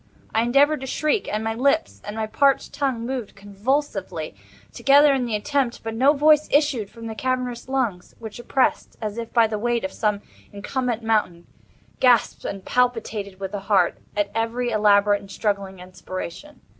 I 0.33 0.41
endeavored 0.41 0.81
to 0.81 0.87
shriek; 0.87 1.29
and 1.31 1.43
my 1.43 1.53
lips 1.53 2.01
and 2.03 2.15
my 2.15 2.25
parched 2.25 2.73
tongue 2.73 3.05
moved 3.05 3.35
convulsively 3.35 4.33
together 4.73 5.13
in 5.13 5.25
the 5.25 5.35
attempt—but 5.35 5.93
no 5.93 6.13
voice 6.13 6.49
issued 6.51 6.89
from 6.89 7.05
the 7.05 7.13
cavernous 7.13 7.69
lungs, 7.69 8.15
which 8.17 8.39
oppressed 8.39 8.97
as 8.99 9.19
if 9.19 9.31
by 9.31 9.45
the 9.45 9.59
weight 9.59 9.83
of 9.83 9.91
some 9.93 10.21
incumbent 10.51 11.03
mountain, 11.03 11.45
gasped 11.99 12.45
and 12.45 12.65
palpitated, 12.65 13.39
with 13.39 13.51
the 13.51 13.59
heart, 13.59 13.99
at 14.17 14.31
every 14.33 14.71
elaborate 14.71 15.21
and 15.21 15.29
struggling 15.29 15.77
inspiration. 15.77 16.61